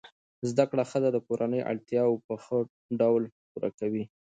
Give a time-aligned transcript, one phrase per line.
[0.49, 2.57] زده کړه ښځه د کورنۍ اړتیاوې په ښه
[2.99, 4.03] ډول پوره کوي.